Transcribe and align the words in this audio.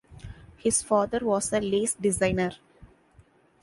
His 0.57 0.81
father 0.81 1.19
was 1.21 1.53
a 1.53 1.59
lace 1.61 1.93
designer. 1.93 2.53